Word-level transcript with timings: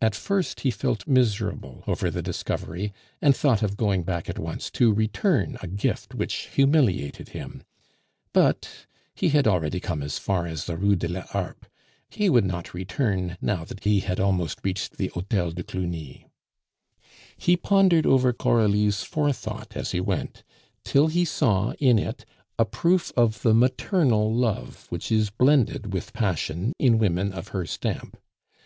At 0.00 0.14
first 0.14 0.60
he 0.60 0.70
felt 0.70 1.06
miserable 1.06 1.84
over 1.86 2.10
the 2.10 2.22
discovery, 2.22 2.94
and 3.20 3.36
thought 3.36 3.62
of 3.62 3.76
going 3.76 4.04
back 4.04 4.30
at 4.30 4.38
once 4.38 4.70
to 4.70 4.90
return 4.90 5.58
a 5.60 5.66
gift 5.66 6.14
which 6.14 6.46
humiliated 6.54 7.28
him; 7.36 7.64
but 8.32 8.86
he 9.14 9.28
had 9.28 9.46
already 9.46 9.78
come 9.78 10.02
as 10.02 10.16
far 10.18 10.46
as 10.46 10.64
the 10.64 10.78
Rue 10.78 10.96
de 10.96 11.08
la 11.08 11.20
Harpe; 11.24 11.66
he 12.08 12.30
would 12.30 12.46
not 12.46 12.72
return 12.72 13.36
now 13.42 13.66
that 13.66 13.84
he 13.84 14.00
had 14.00 14.18
almost 14.18 14.60
reached 14.64 14.96
the 14.96 15.08
Hotel 15.08 15.50
de 15.50 15.62
Cluny. 15.62 16.26
He 17.36 17.54
pondered 17.54 18.06
over 18.06 18.32
Coralie's 18.32 19.02
forethought 19.02 19.76
as 19.76 19.90
he 19.90 20.00
went, 20.00 20.42
till 20.84 21.08
he 21.08 21.26
saw 21.26 21.72
in 21.74 21.98
it 21.98 22.24
a 22.58 22.64
proof 22.64 23.12
of 23.14 23.42
the 23.42 23.52
maternal 23.52 24.32
love 24.34 24.86
which 24.88 25.12
is 25.12 25.28
blended 25.28 25.92
with 25.92 26.14
passion 26.14 26.72
in 26.78 26.96
women 26.96 27.30
of 27.34 27.48
her 27.48 27.66
stamp. 27.66 28.16